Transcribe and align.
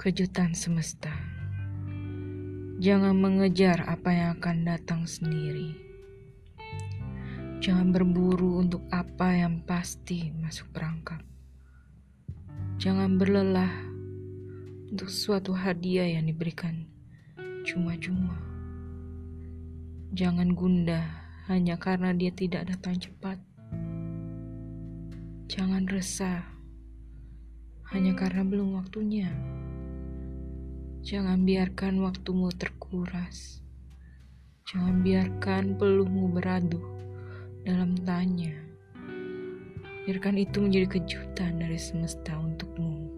Kejutan 0.00 0.56
semesta. 0.56 1.12
Jangan 2.80 3.12
mengejar 3.12 3.84
apa 3.84 4.08
yang 4.08 4.40
akan 4.40 4.64
datang 4.64 5.04
sendiri. 5.04 5.76
Jangan 7.60 7.92
berburu 7.92 8.64
untuk 8.64 8.80
apa 8.88 9.36
yang 9.36 9.60
pasti 9.60 10.32
masuk 10.40 10.72
perangkap. 10.72 11.20
Jangan 12.80 13.20
berlelah 13.20 13.68
untuk 14.88 15.12
suatu 15.12 15.52
hadiah 15.52 16.08
yang 16.08 16.32
diberikan 16.32 16.88
cuma-cuma. 17.68 18.40
Jangan 20.16 20.56
gundah 20.56 21.04
hanya 21.52 21.76
karena 21.76 22.16
dia 22.16 22.32
tidak 22.32 22.72
datang 22.72 22.96
cepat. 22.96 23.36
Jangan 25.52 25.84
resah 25.92 26.40
hanya 27.92 28.16
karena 28.16 28.48
belum 28.48 28.80
waktunya. 28.80 29.28
Jangan 31.00 31.48
biarkan 31.48 32.04
waktumu 32.04 32.52
terkuras. 32.52 33.64
Jangan 34.68 35.00
biarkan 35.00 35.80
peluhmu 35.80 36.28
beradu 36.28 36.76
dalam 37.64 37.96
tanya. 38.04 38.52
Biarkan 40.04 40.36
itu 40.36 40.60
menjadi 40.60 41.00
kejutan 41.00 41.56
dari 41.56 41.80
semesta 41.80 42.36
untukmu. 42.36 43.16